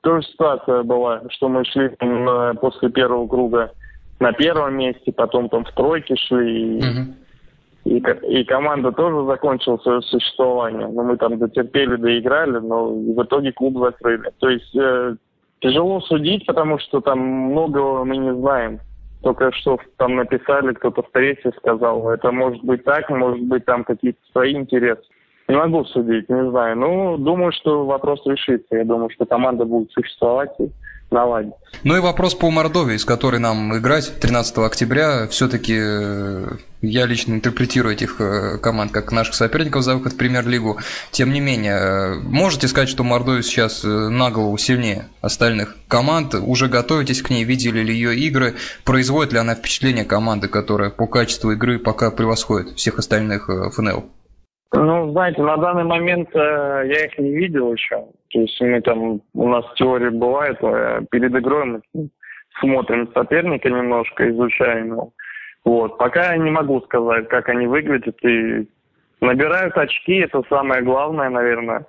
Тоже 0.01 0.27
ситуация 0.27 0.83
была, 0.83 1.21
что 1.29 1.49
мы 1.49 1.65
шли 1.65 1.89
там, 1.89 2.57
после 2.57 2.89
первого 2.89 3.27
круга 3.27 3.71
на 4.19 4.33
первом 4.33 4.77
месте, 4.77 5.11
потом 5.11 5.49
там 5.49 5.63
в 5.63 5.71
тройке 5.71 6.15
шли. 6.15 6.77
И, 6.77 6.81
uh-huh. 6.81 8.27
и, 8.29 8.41
и 8.41 8.43
команда 8.43 8.91
тоже 8.91 9.25
закончила 9.25 9.77
свое 9.77 10.01
существование. 10.01 10.87
Но 10.87 11.03
мы 11.03 11.17
там 11.17 11.37
дотерпели, 11.37 11.95
доиграли, 11.95 12.59
но 12.59 12.89
в 12.89 13.23
итоге 13.23 13.53
клуб 13.53 13.77
закрыли. 13.79 14.31
То 14.39 14.49
есть 14.49 14.75
э, 14.75 15.15
тяжело 15.61 16.01
судить, 16.01 16.45
потому 16.45 16.79
что 16.79 16.99
там 16.99 17.19
многого 17.19 18.03
мы 18.03 18.17
не 18.17 18.33
знаем 18.35 18.79
только 19.21 19.51
что 19.51 19.77
там 19.97 20.15
написали, 20.15 20.73
кто-то 20.73 21.03
в 21.03 21.11
прессе 21.11 21.51
сказал, 21.57 22.09
это 22.09 22.31
может 22.31 22.63
быть 22.63 22.83
так, 22.83 23.09
может 23.09 23.41
быть 23.43 23.65
там 23.65 23.83
какие-то 23.83 24.19
свои 24.31 24.53
интересы. 24.53 25.03
Не 25.49 25.55
могу 25.55 25.83
судить, 25.85 26.29
не 26.29 26.49
знаю. 26.51 26.77
Ну, 26.77 27.17
думаю, 27.17 27.51
что 27.51 27.83
вопрос 27.83 28.21
решится. 28.25 28.75
Я 28.75 28.85
думаю, 28.85 29.09
что 29.09 29.25
команда 29.25 29.65
будет 29.65 29.91
существовать 29.91 30.51
и 30.59 30.69
наладить. 31.09 31.53
Ну 31.83 31.97
и 31.97 31.99
вопрос 31.99 32.35
по 32.35 32.51
Мордовии, 32.51 32.97
с 32.97 33.03
которой 33.03 33.39
нам 33.39 33.75
играть 33.75 34.19
13 34.19 34.59
октября. 34.59 35.27
Все-таки 35.27 35.75
э, 35.75 36.51
я 36.83 37.07
лично 37.07 37.33
интерпретирую 37.33 37.95
этих 37.95 38.21
э, 38.21 38.59
команд 38.59 38.91
как 38.91 39.11
наших 39.11 39.33
соперников 39.33 39.81
за 39.81 39.95
выход 39.95 40.13
в 40.13 40.17
премьер-лигу. 40.17 40.77
Тем 41.09 41.33
не 41.33 41.39
менее, 41.39 41.79
э, 41.79 42.13
можете 42.19 42.67
сказать, 42.67 42.89
что 42.89 43.03
Мордовия 43.03 43.41
сейчас 43.41 43.83
на 43.83 44.29
голову 44.29 44.55
сильнее 44.59 45.07
остальных 45.21 45.77
команд? 45.87 46.35
Уже 46.35 46.67
готовитесь 46.67 47.23
к 47.23 47.31
ней? 47.31 47.43
Видели 47.43 47.79
ли 47.79 47.91
ее 47.91 48.15
игры? 48.15 48.53
Производит 48.85 49.33
ли 49.33 49.39
она 49.39 49.55
впечатление 49.55 50.05
команды, 50.05 50.47
которая 50.47 50.91
по 50.91 51.07
качеству 51.07 51.53
игры 51.53 51.79
пока 51.79 52.11
превосходит 52.11 52.77
всех 52.77 52.99
остальных 52.99 53.49
ФНЛ? 53.73 54.05
Ну, 54.71 55.11
знаете, 55.11 55.41
на 55.41 55.57
данный 55.57 55.83
момент 55.83 56.29
э, 56.35 56.83
я 56.85 57.05
их 57.05 57.17
не 57.17 57.31
видел 57.31 57.73
еще. 57.73 58.05
То 58.29 58.39
есть 58.39 58.61
мы 58.61 58.81
там, 58.81 59.21
у 59.33 59.47
нас 59.47 59.65
теория 59.75 60.11
бывает, 60.11 60.57
э, 60.61 61.01
перед 61.09 61.35
игрой 61.35 61.65
мы 61.65 62.09
смотрим 62.59 63.11
соперника 63.13 63.69
немножко, 63.69 64.29
изучаем 64.29 64.91
его. 64.91 65.13
Вот. 65.65 65.97
Пока 65.97 66.33
я 66.33 66.37
не 66.37 66.51
могу 66.51 66.81
сказать, 66.81 67.27
как 67.29 67.49
они 67.49 67.65
выглядят 67.65 68.23
и 68.23 68.67
набирают 69.21 69.75
очки, 69.75 70.17
это 70.17 70.43
самое 70.49 70.83
главное, 70.83 71.29
наверное. 71.29 71.87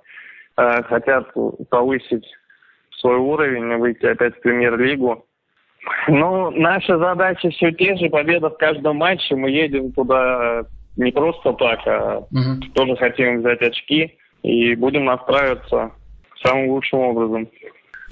Э, 0.57 0.81
хотят 0.83 1.31
повысить 1.69 2.25
свой 2.97 3.17
уровень 3.17 3.71
и 3.73 3.75
выйти 3.75 4.07
опять 4.07 4.35
в 4.37 4.41
премьер-лигу. 4.41 5.23
Ну, 6.07 6.49
наша 6.51 6.97
задача 6.97 7.49
все 7.51 7.71
те 7.71 7.95
же, 7.95 8.09
победа 8.09 8.49
в 8.49 8.57
каждом 8.57 8.97
матче. 8.97 9.35
Мы 9.35 9.51
едем 9.51 9.91
туда 9.91 10.65
не 10.97 11.11
просто 11.11 11.53
так, 11.53 11.79
а 11.87 12.19
угу. 12.19 12.71
тоже 12.73 12.95
хотим 12.97 13.39
взять 13.39 13.61
очки 13.61 14.17
и 14.43 14.75
будем 14.75 15.05
настраиваться 15.05 15.91
самым 16.43 16.69
лучшим 16.69 16.99
образом. 16.99 17.47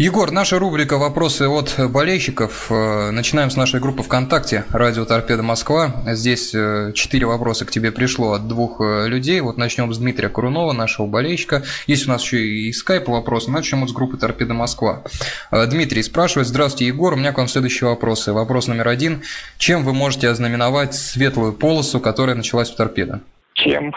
Егор, 0.01 0.31
наша 0.31 0.59
рубрика 0.59 0.97
«Вопросы 0.97 1.49
от 1.49 1.75
болельщиков». 1.91 2.67
Э, 2.71 3.11
начинаем 3.11 3.49
с 3.49 3.57
нашей 3.57 3.81
группы 3.81 4.01
ВКонтакте 4.01 4.63
«Радио 4.69 5.03
Торпеда 5.03 5.43
Москва». 5.43 5.93
Здесь 6.05 6.55
э, 6.55 6.93
четыре 6.95 7.25
вопроса 7.25 7.65
к 7.65 7.71
тебе 7.71 7.91
пришло 7.91 8.31
от 8.31 8.47
двух 8.47 8.79
э, 8.79 9.09
людей. 9.09 9.41
Вот 9.41 9.57
начнем 9.57 9.93
с 9.93 9.97
Дмитрия 9.97 10.29
Курунова, 10.29 10.71
нашего 10.71 11.05
болельщика. 11.05 11.63
Есть 11.85 12.07
у 12.07 12.11
нас 12.11 12.23
еще 12.23 12.39
и 12.39 12.71
скайп 12.71 13.09
вопросы. 13.09 13.51
Начнем 13.51 13.85
с 13.85 13.91
группы 13.91 14.15
«Торпеда 14.15 14.53
Москва». 14.53 15.03
Дмитрий 15.51 16.01
спрашивает. 16.01 16.47
Здравствуйте, 16.47 16.87
Егор. 16.87 17.11
У 17.11 17.17
меня 17.17 17.33
к 17.33 17.37
вам 17.37 17.49
следующие 17.49 17.89
вопросы. 17.89 18.31
Вопрос 18.31 18.67
номер 18.67 18.87
один. 18.87 19.23
Чем 19.57 19.83
вы 19.83 19.91
можете 19.91 20.29
ознаменовать 20.29 20.95
светлую 20.95 21.51
полосу, 21.51 21.99
которая 21.99 22.37
началась 22.37 22.71
в 22.71 22.75
«Торпедо»? 22.77 23.19
Чем? 23.53 23.93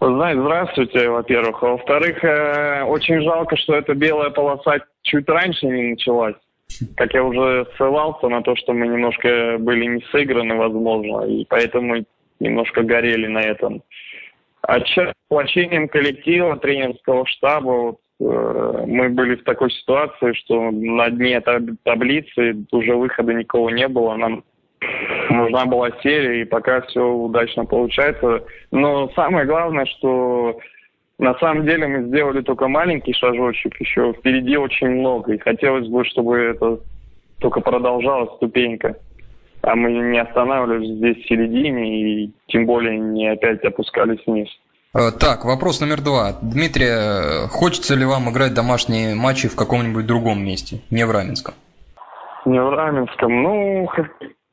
Знаете, 0.00 0.40
здравствуйте, 0.40 1.08
во-первых. 1.10 1.62
А 1.62 1.66
во-вторых, 1.70 2.22
э, 2.22 2.84
очень 2.84 3.20
жалко, 3.22 3.56
что 3.56 3.74
эта 3.74 3.94
белая 3.94 4.30
полоса 4.30 4.78
чуть 5.02 5.28
раньше 5.28 5.66
не 5.66 5.90
началась. 5.90 6.36
Как 6.96 7.14
я 7.14 7.24
уже 7.24 7.66
ссылался 7.76 8.28
на 8.28 8.42
то, 8.42 8.54
что 8.54 8.72
мы 8.74 8.86
немножко 8.86 9.56
были 9.58 9.86
не 9.86 10.04
сыграны, 10.12 10.54
возможно, 10.54 11.22
и 11.22 11.44
поэтому 11.48 12.04
немножко 12.38 12.82
горели 12.82 13.26
на 13.26 13.40
этом. 13.40 13.82
А 14.62 14.78
воплощением 15.28 15.88
коллектива, 15.88 16.56
тренерского 16.58 17.26
штаба, 17.26 17.70
вот, 17.70 17.98
э, 18.20 18.84
мы 18.86 19.08
были 19.08 19.34
в 19.34 19.42
такой 19.42 19.72
ситуации, 19.72 20.32
что 20.34 20.70
на 20.70 21.10
дне 21.10 21.40
таблицы 21.82 22.56
уже 22.70 22.94
выхода 22.94 23.34
никого 23.34 23.70
не 23.70 23.88
было. 23.88 24.14
Нам 24.14 24.44
нужна 25.30 25.66
была 25.66 25.90
серия, 26.02 26.42
и 26.42 26.44
пока 26.44 26.80
все 26.82 27.00
удачно 27.00 27.64
получается. 27.64 28.44
Но 28.70 29.08
самое 29.14 29.46
главное, 29.46 29.86
что 29.86 30.58
на 31.18 31.34
самом 31.38 31.64
деле 31.66 31.86
мы 31.86 32.08
сделали 32.08 32.42
только 32.42 32.68
маленький 32.68 33.12
шажочек, 33.12 33.80
еще 33.80 34.12
впереди 34.12 34.56
очень 34.56 34.88
много, 34.88 35.34
и 35.34 35.38
хотелось 35.38 35.88
бы, 35.88 36.04
чтобы 36.04 36.38
это 36.38 36.78
только 37.40 37.60
продолжалась 37.60 38.34
ступенька. 38.36 38.96
А 39.62 39.74
мы 39.74 39.90
не 39.90 40.18
останавливались 40.18 40.96
здесь 40.96 41.16
в 41.16 41.28
середине, 41.28 42.02
и 42.02 42.32
тем 42.46 42.66
более 42.66 42.98
не 42.98 43.28
опять 43.28 43.64
опускались 43.64 44.24
вниз. 44.26 44.48
Э, 44.94 45.10
так, 45.10 45.44
вопрос 45.44 45.80
номер 45.80 46.00
два. 46.00 46.38
Дмитрий, 46.40 46.86
э, 46.86 47.48
хочется 47.48 47.94
ли 47.94 48.04
вам 48.04 48.30
играть 48.30 48.54
домашние 48.54 49.14
матчи 49.14 49.48
в 49.48 49.56
каком-нибудь 49.56 50.06
другом 50.06 50.44
месте, 50.44 50.80
не 50.90 51.04
в 51.04 51.10
Раменском? 51.10 51.54
Не 52.46 52.62
в 52.62 52.70
Раменском. 52.70 53.42
Ну, 53.42 53.88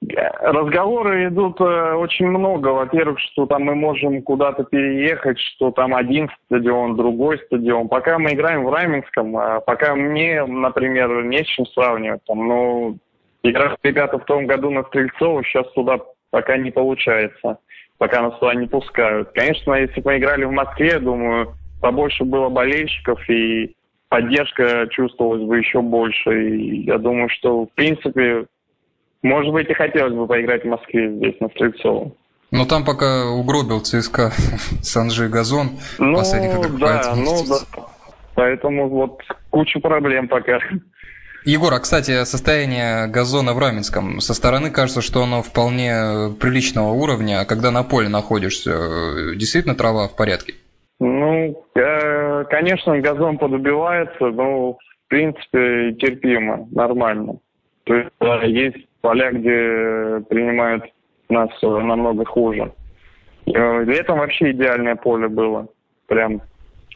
Разговоры 0.01 1.27
идут 1.27 1.59
э, 1.61 1.93
очень 1.93 2.27
много. 2.27 2.69
Во-первых, 2.69 3.19
что 3.19 3.45
там 3.45 3.63
мы 3.63 3.75
можем 3.75 4.21
куда-то 4.21 4.63
переехать, 4.63 5.39
что 5.39 5.71
там 5.71 5.95
один 5.95 6.29
стадион, 6.45 6.95
другой 6.95 7.39
стадион. 7.45 7.87
Пока 7.87 8.19
мы 8.19 8.33
играем 8.33 8.65
в 8.65 8.73
Раменском, 8.73 9.35
а 9.37 9.61
пока 9.61 9.95
мне, 9.95 10.45
например, 10.45 11.23
не 11.23 11.43
с 11.43 11.47
чем 11.47 11.65
сравнивать. 11.67 12.23
Там, 12.25 12.47
ну, 12.47 12.97
играть 13.43 13.77
ребята 13.83 14.19
в 14.19 14.25
том 14.25 14.45
году 14.45 14.69
на 14.69 14.83
Стрельцово, 14.83 15.43
сейчас 15.43 15.71
туда 15.71 15.99
пока 16.29 16.57
не 16.57 16.71
получается. 16.71 17.59
Пока 17.97 18.21
нас 18.21 18.37
туда 18.39 18.53
не 18.53 18.67
пускают. 18.67 19.31
Конечно, 19.33 19.73
если 19.73 20.01
бы 20.01 20.11
мы 20.11 20.17
играли 20.17 20.43
в 20.43 20.51
Москве, 20.51 20.99
думаю, 20.99 21.53
побольше 21.81 22.25
было 22.25 22.49
болельщиков 22.49 23.19
и 23.29 23.73
поддержка 24.09 24.87
чувствовалась 24.91 25.43
бы 25.43 25.57
еще 25.57 25.81
больше. 25.81 26.49
И 26.49 26.83
я 26.83 26.97
думаю, 26.97 27.29
что, 27.29 27.65
в 27.65 27.71
принципе, 27.73 28.47
может 29.25 29.51
быть, 29.51 29.69
и 29.69 29.73
хотелось 29.73 30.13
бы 30.13 30.27
поиграть 30.27 30.63
в 30.63 30.67
Москве 30.67 31.11
здесь, 31.11 31.35
на 31.39 31.49
Стрельцово. 31.49 32.11
Но 32.51 32.65
там 32.65 32.85
пока 32.85 33.31
угробил 33.31 33.81
ЦСКА 33.81 34.31
Санжи 34.81 35.27
Газон 35.27 35.71
ну, 35.97 36.21
да, 36.79 37.15
ну 37.15 37.43
да. 37.49 37.83
Поэтому 38.35 38.87
вот 38.87 39.21
куча 39.49 39.79
проблем 39.79 40.27
пока. 40.27 40.59
Егор, 41.43 41.73
а 41.73 41.79
кстати, 41.79 42.23
состояние 42.25 43.07
газона 43.07 43.53
в 43.53 43.59
Раменском. 43.59 44.19
Со 44.19 44.33
стороны 44.33 44.71
кажется, 44.71 45.01
что 45.01 45.23
оно 45.23 45.41
вполне 45.41 46.33
приличного 46.39 46.89
уровня, 46.89 47.41
а 47.41 47.45
когда 47.45 47.71
на 47.71 47.83
поле 47.83 48.09
находишься, 48.09 49.35
действительно 49.35 49.75
трава 49.75 50.07
в 50.07 50.15
порядке? 50.15 50.53
Ну, 50.99 51.65
э, 51.75 52.43
конечно, 52.45 52.99
газон 52.99 53.37
подубивается, 53.37 54.25
но 54.25 54.73
в 54.73 54.77
принципе 55.07 55.93
терпимо, 55.93 56.67
нормально. 56.71 57.39
То 57.85 57.95
есть 57.95 58.11
есть 58.47 58.87
поля, 59.05 59.31
где 59.31 60.25
принимают 60.29 60.83
нас 61.29 61.49
намного 61.61 62.25
хуже. 62.25 62.71
Э, 63.45 63.83
летом 63.83 64.17
вообще 64.17 64.49
идеальное 64.51 64.95
поле 64.95 65.27
было. 65.27 65.67
Прям 66.07 66.41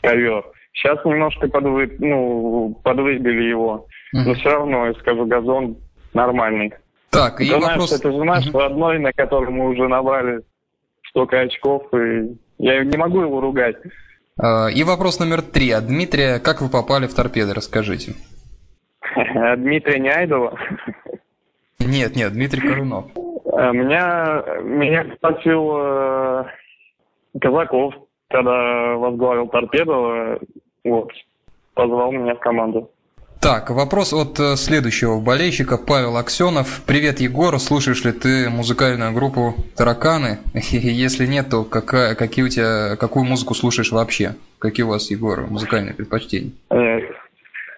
ковер. 0.01 0.43
Сейчас 0.73 0.97
немножко 1.05 1.47
подвы, 1.47 1.95
ну, 1.99 2.75
подвыбили 2.83 3.49
его. 3.49 3.85
Но 4.13 4.33
все 4.33 4.49
равно, 4.49 4.87
я 4.87 4.93
скажу, 4.95 5.27
газон 5.27 5.77
нормальный. 6.15 6.73
Так, 7.11 7.41
и 7.41 7.51
вопрос... 7.51 7.91
Наш, 7.91 7.99
это 7.99 8.11
же 8.11 8.23
наш 8.23 8.47
mm 8.47 8.57
родной, 8.57 8.97
на 8.97 9.13
котором 9.13 9.53
мы 9.53 9.69
уже 9.69 9.87
набрали 9.87 10.41
столько 11.09 11.41
очков, 11.41 11.83
и 11.93 12.35
я 12.57 12.83
не 12.83 12.97
могу 12.97 13.21
его 13.21 13.39
ругать. 13.39 13.75
А, 14.35 14.67
и 14.67 14.83
вопрос 14.83 15.19
номер 15.19 15.43
три. 15.43 15.69
А 15.69 15.81
Дмитрия, 15.81 16.39
как 16.39 16.61
вы 16.61 16.69
попали 16.69 17.05
в 17.05 17.13
торпеды, 17.13 17.53
расскажите. 17.53 18.13
А 19.15 19.55
Дмитрия 19.55 19.99
Неайдова? 19.99 20.57
Нет, 21.79 22.15
нет, 22.15 22.33
Дмитрий 22.33 22.61
Корунов. 22.61 23.05
А, 23.51 23.71
меня, 23.71 24.43
меня 24.61 25.05
спросил 25.15 25.71
э, 25.77 26.43
Казаков, 27.39 27.93
когда 28.29 28.95
возглавил 28.95 29.47
торпеду, 29.47 30.39
вот, 30.83 31.11
позвал 31.73 32.11
меня 32.11 32.35
в 32.35 32.39
команду. 32.39 32.91
Так, 33.41 33.69
вопрос 33.69 34.11
от 34.11 34.37
э, 34.37 34.57
следующего 34.57 35.21
болельщика, 35.21 35.77
Павел 35.77 36.17
Аксенов. 36.17 36.83
Привет, 36.85 37.21
Егор, 37.21 37.57
слушаешь 37.57 38.03
ли 38.03 38.11
ты 38.11 38.49
музыкальную 38.49 39.13
группу 39.13 39.55
«Тараканы»? 39.77 40.39
Если 40.53 41.25
нет, 41.25 41.49
то 41.49 41.63
какая, 41.63 42.15
какие 42.15 42.43
у 42.43 42.49
тебя, 42.49 42.97
какую 42.97 43.23
музыку 43.23 43.53
слушаешь 43.53 43.93
вообще? 43.93 44.35
Какие 44.59 44.83
у 44.83 44.89
вас, 44.89 45.09
Егор, 45.09 45.47
музыкальные 45.47 45.93
предпочтения? 45.93 46.51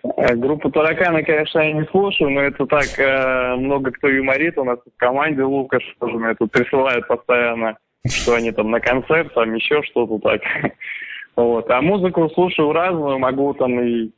Э, 0.04 0.08
э, 0.18 0.36
группу 0.36 0.70
«Тараканы», 0.70 1.24
конечно, 1.24 1.60
я 1.60 1.74
не 1.74 1.86
слушаю, 1.86 2.30
но 2.32 2.42
это 2.42 2.66
так, 2.66 2.88
много 3.60 3.92
кто 3.92 4.08
юморит 4.08 4.58
у 4.58 4.64
нас 4.64 4.80
в 4.80 4.98
команде, 4.98 5.44
Лукаш 5.44 5.84
тоже 6.00 6.18
мне 6.18 6.34
тут 6.36 6.52
присылает 6.52 7.08
постоянно, 7.08 7.78
что 8.06 8.36
они 8.36 8.52
там 8.52 8.72
на 8.72 8.80
концерт, 8.80 9.34
там 9.34 9.54
еще 9.54 9.82
что-то 9.84 10.20
так. 10.20 10.42
Вот. 11.38 11.72
А 11.72 11.82
музыку 11.82 12.30
слушаю 12.32 12.74
разную, 12.74 13.18
могу 13.18 13.54
там 13.54 13.80
и 13.80 14.12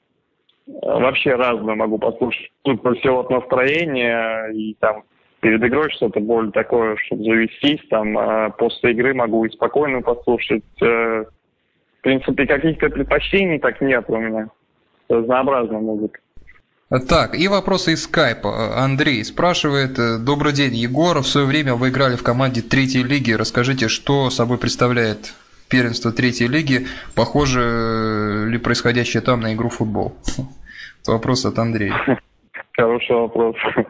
вообще 0.66 1.36
разное 1.36 1.76
могу 1.76 2.00
послушать. 2.00 2.52
Тут 2.64 2.82
все 2.98 3.20
от 3.20 3.30
настроения 3.30 4.48
и 4.48 4.74
там 4.80 5.04
перед 5.44 5.62
игрой 5.64 5.92
что-то 5.92 6.20
более 6.22 6.52
такое, 6.52 6.96
чтобы 7.06 7.24
завестись, 7.24 7.82
там, 7.90 8.18
а 8.18 8.50
после 8.50 8.92
игры 8.92 9.14
могу 9.14 9.46
и 9.46 9.50
спокойно 9.50 10.02
послушать. 10.02 10.64
Э, 10.82 11.26
в 12.00 12.02
принципе, 12.02 12.48
каких-то 12.48 12.90
предпочтений 12.90 13.60
так 13.60 13.80
нет 13.82 14.06
у 14.08 14.18
меня. 14.18 14.48
Разнообразная 15.10 15.80
музыка. 15.80 16.20
Так, 17.10 17.36
и 17.36 17.48
вопросы 17.48 17.94
из 17.94 18.04
скайпа. 18.04 18.84
Андрей 18.84 19.24
спрашивает. 19.24 19.98
Добрый 20.24 20.54
день, 20.54 20.76
Егор. 20.76 21.18
В 21.20 21.28
свое 21.28 21.48
время 21.48 21.74
вы 21.74 21.90
играли 21.90 22.16
в 22.16 22.24
команде 22.24 22.62
третьей 22.62 23.04
лиги. 23.04 23.32
Расскажите, 23.32 23.88
что 23.88 24.30
собой 24.30 24.60
представляет 24.60 25.34
первенство 25.70 26.12
третьей 26.12 26.48
лиги. 26.48 26.86
Похоже 27.16 28.46
ли 28.48 28.60
происходящее 28.60 29.24
там 29.24 29.42
на 29.42 29.56
игру 29.56 29.70
в 29.70 29.76
футбол? 29.76 30.14
Вопрос 31.08 31.46
от 31.46 31.58
Андрея. 31.58 31.96
Хороший 32.78 33.16
вопрос. 33.16 33.56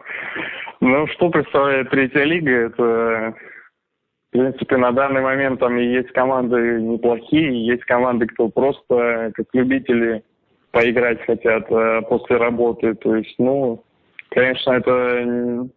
Ну, 0.86 1.08
что 1.08 1.30
представляет 1.30 1.90
третья 1.92 2.26
лига? 2.26 2.52
Это, 2.52 2.84
в 2.84 4.32
принципе, 4.32 4.76
на 4.76 4.92
данный 4.92 5.22
момент 5.22 5.62
там 5.62 5.78
и 5.78 5.86
есть 5.86 6.12
команды 6.12 6.82
неплохие, 6.82 7.66
есть 7.66 7.86
команды, 7.86 8.28
кто 8.28 8.50
просто 8.50 9.32
как 9.34 9.46
любители 9.54 10.26
поиграть 10.74 11.22
хотят 11.22 11.72
э, 11.72 12.02
после 12.10 12.38
работы. 12.38 12.96
То 12.96 13.16
есть, 13.16 13.36
ну, 13.38 13.84
конечно, 14.30 14.72
это 14.72 15.70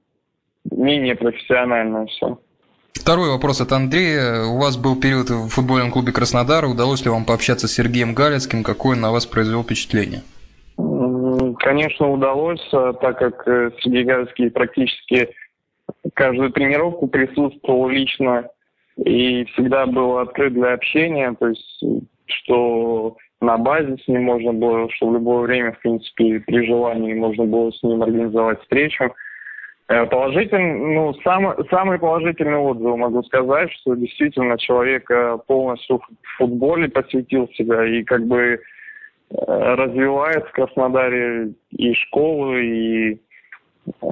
менее 0.70 1.14
профессионально 1.14 2.06
все. 2.06 2.38
Второй 2.94 3.30
вопрос 3.30 3.60
от 3.60 3.70
Андрея. 3.72 4.46
У 4.46 4.58
вас 4.58 4.76
был 4.76 4.98
период 4.98 5.28
в 5.28 5.48
футбольном 5.50 5.92
клубе 5.92 6.12
Краснодар. 6.12 6.64
Удалось 6.64 7.04
ли 7.04 7.10
вам 7.10 7.24
пообщаться 7.24 7.68
с 7.68 7.74
Сергеем 7.74 8.14
Галецким? 8.14 8.64
Какое 8.64 8.96
на 8.96 9.12
вас 9.12 9.26
произвел 9.26 9.62
впечатление? 9.62 10.22
Конечно, 11.58 12.10
удалось, 12.10 12.66
а, 12.72 12.94
так 12.94 13.18
как 13.18 13.46
э, 13.46 13.70
Сергей 13.80 14.04
Галецкий 14.04 14.50
практически 14.50 15.28
каждую 16.14 16.50
тренировку 16.52 17.06
присутствовал 17.06 17.88
лично 17.88 18.48
и 18.96 19.44
всегда 19.44 19.86
был 19.86 20.18
открыт 20.18 20.54
для 20.54 20.72
общения, 20.72 21.34
то 21.38 21.48
есть 21.48 21.84
что 22.26 23.16
на 23.40 23.58
базе 23.58 23.96
с 23.98 24.08
ним 24.08 24.24
можно 24.24 24.52
было, 24.52 24.90
что 24.90 25.08
в 25.08 25.14
любое 25.14 25.42
время, 25.42 25.72
в 25.72 25.80
принципе, 25.80 26.40
при 26.40 26.66
желании 26.66 27.14
можно 27.14 27.44
было 27.44 27.70
с 27.70 27.82
ним 27.82 28.02
организовать 28.02 28.60
встречу. 28.62 29.14
Э, 29.88 30.06
положительный, 30.06 30.94
ну, 30.94 31.14
сам, 31.22 31.54
самый 31.70 31.98
положительный 31.98 32.56
отзыв 32.56 32.96
могу 32.96 33.22
сказать, 33.24 33.70
что 33.72 33.94
действительно 33.94 34.58
человек 34.58 35.10
э, 35.10 35.38
полностью 35.46 35.98
в 35.98 36.38
футболе 36.38 36.88
посвятил 36.88 37.48
себя 37.50 37.84
и 37.84 38.02
как 38.02 38.26
бы 38.26 38.38
э, 38.38 38.58
развивает 39.30 40.46
в 40.46 40.52
Краснодаре 40.52 41.52
и 41.70 41.94
школу, 41.94 42.56
и 42.56 43.18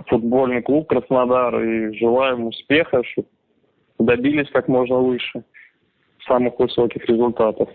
футбольный 0.06 0.62
клуб 0.62 0.88
Краснодар, 0.88 1.60
и 1.60 1.96
желаем 1.96 2.46
успеха, 2.46 3.02
чтобы 3.04 3.28
добились 3.98 4.50
как 4.50 4.68
можно 4.68 4.98
выше 4.98 5.42
самых 6.26 6.58
высоких 6.58 7.04
результатов. 7.06 7.68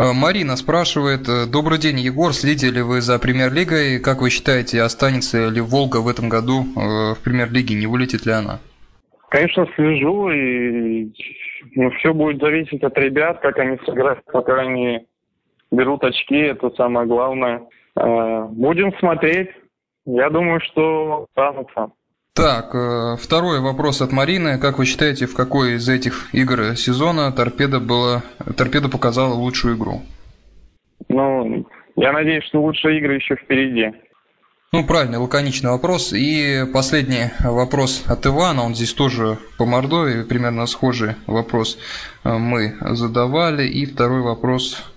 Э, 0.00 0.14
Марина 0.14 0.56
спрашивает, 0.56 1.28
э, 1.28 1.44
добрый 1.44 1.78
день, 1.78 1.98
Егор, 1.98 2.32
следите 2.32 2.70
ли 2.70 2.80
вы 2.80 3.02
за 3.02 3.18
премьер-лигой? 3.18 4.00
Как 4.00 4.22
вы 4.22 4.30
считаете, 4.30 4.80
останется 4.80 5.48
ли 5.48 5.60
Волга 5.60 5.98
в 5.98 6.08
этом 6.08 6.30
году 6.30 6.62
э, 6.62 7.14
в 7.14 7.18
премьер-лиге, 7.22 7.74
не 7.74 7.86
вылетит 7.86 8.24
ли 8.24 8.32
она? 8.32 8.60
Конечно, 9.28 9.66
слежу, 9.76 10.30
и 10.30 11.12
ну, 11.76 11.90
все 11.98 12.14
будет 12.14 12.40
зависеть 12.40 12.82
от 12.82 12.96
ребят, 12.96 13.40
как 13.40 13.58
они 13.58 13.76
сыграют, 13.84 14.24
пока 14.24 14.62
они 14.62 15.06
берут 15.70 16.02
очки, 16.02 16.36
это 16.36 16.70
самое 16.70 17.06
главное. 17.06 17.60
Будем 17.94 18.96
смотреть. 18.98 19.50
Я 20.06 20.30
думаю, 20.30 20.60
что 20.62 21.26
останутся. 21.28 21.92
Так, 22.40 22.74
э, 22.74 23.16
второй 23.20 23.60
вопрос 23.60 24.00
от 24.00 24.12
Марины. 24.12 24.58
Как 24.58 24.78
вы 24.78 24.86
считаете, 24.86 25.26
в 25.26 25.34
какой 25.34 25.74
из 25.74 25.86
этих 25.90 26.30
игр 26.32 26.74
сезона 26.74 27.30
торпеда, 27.32 27.80
была, 27.80 28.22
торпеда 28.56 28.88
показала 28.88 29.34
лучшую 29.34 29.76
игру? 29.76 30.00
Ну, 31.10 31.66
я 31.96 32.12
надеюсь, 32.12 32.44
что 32.44 32.62
лучшие 32.62 32.98
игры 32.98 33.16
еще 33.16 33.36
впереди. 33.36 33.92
Ну, 34.72 34.86
правильный, 34.86 35.18
лаконичный 35.18 35.70
вопрос. 35.70 36.14
И 36.14 36.64
последний 36.72 37.30
вопрос 37.40 38.04
от 38.08 38.24
Ивана, 38.24 38.62
он 38.62 38.74
здесь 38.74 38.94
тоже 38.94 39.36
по 39.58 39.66
Мордовии, 39.66 40.22
примерно 40.22 40.64
схожий 40.64 41.16
вопрос 41.26 41.76
э, 42.24 42.32
мы 42.32 42.74
задавали. 42.80 43.66
И 43.66 43.84
второй 43.84 44.22
вопрос 44.22 44.89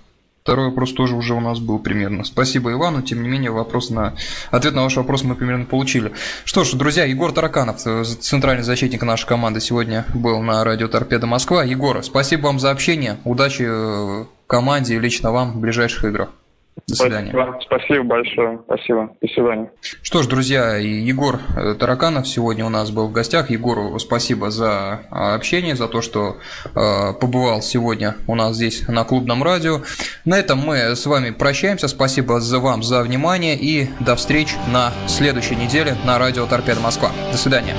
Второй 0.43 0.65
вопрос 0.65 0.91
тоже 0.91 1.15
уже 1.15 1.35
у 1.35 1.39
нас 1.39 1.59
был 1.59 1.79
примерно. 1.79 2.25
Спасибо 2.25 2.73
Ивану, 2.73 3.01
тем 3.01 3.23
не 3.23 3.29
менее 3.29 3.51
вопрос 3.51 3.89
на... 3.89 4.13
ответ 4.51 4.73
на 4.73 4.83
ваш 4.83 4.97
вопрос 4.97 5.23
мы 5.23 5.35
примерно 5.35 5.63
получили. 5.63 6.11
Что 6.43 6.65
ж, 6.65 6.73
друзья, 6.73 7.05
Егор 7.05 7.31
Тараканов, 7.31 7.87
э, 7.87 8.03
центральный 8.03 8.63
защитник 8.63 9.03
нашей 9.03 9.25
команды, 9.25 9.61
сегодня 9.61 10.05
был 10.13 10.41
на 10.41 10.61
радио 10.65 10.89
Торпеда 10.89 11.27
Москва. 11.27 11.63
Егор, 11.63 12.03
спасибо 12.03 12.47
вам 12.47 12.59
за 12.59 12.71
общение, 12.71 13.19
удачи 13.23 13.63
э, 13.65 14.25
команде 14.45 14.95
и 14.95 14.99
лично 14.99 15.31
вам 15.31 15.53
в 15.53 15.59
ближайших 15.61 16.03
играх. 16.03 16.27
До 16.87 16.95
свидания. 16.95 17.31
Спасибо, 17.31 17.59
Спасибо 17.61 18.03
большое. 18.03 18.59
Спасибо. 18.65 19.15
До 19.21 19.27
свидания. 19.27 19.71
Что 20.01 20.23
ж, 20.23 20.27
друзья, 20.27 20.75
Егор 20.75 21.39
э, 21.55 21.75
Тараканов 21.75 22.27
сегодня 22.27 22.65
у 22.65 22.69
нас 22.69 22.91
был 22.91 23.07
в 23.07 23.11
гостях. 23.11 23.49
Егору 23.49 23.97
спасибо 23.99 24.51
за 24.51 25.01
а, 25.09 25.35
общение, 25.35 25.75
за 25.75 25.87
то, 25.87 26.01
что 26.01 26.37
э, 26.75 27.13
побывал 27.19 27.61
сегодня 27.61 28.15
у 28.27 28.35
нас 28.35 28.55
здесь 28.55 28.87
на 28.87 29.03
клубном 29.03 29.43
радио. 29.43 29.81
На 30.25 30.37
этом 30.37 30.59
мы 30.59 30.95
с 30.95 31.05
вами 31.05 31.31
прощаемся. 31.31 31.87
Спасибо 31.87 32.39
за 32.39 32.59
вам 32.59 32.83
за 32.83 33.01
внимание 33.01 33.55
и 33.55 33.89
до 33.99 34.15
встреч 34.15 34.55
на 34.71 34.91
следующей 35.07 35.55
неделе 35.55 35.95
на 36.05 36.17
радио 36.17 36.45
Торпеда 36.45 36.79
Москва. 36.81 37.11
До 37.31 37.37
свидания. 37.37 37.75